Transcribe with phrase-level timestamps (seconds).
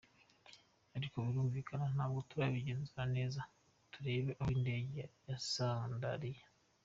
[0.97, 3.39] Ariko birumvikana, ntabwo turabigenzura neza
[3.91, 6.41] turebeye aho indege yasandariye.